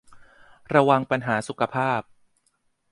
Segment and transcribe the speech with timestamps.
[0.75, 2.01] ระวังปัญหาสุขภาพ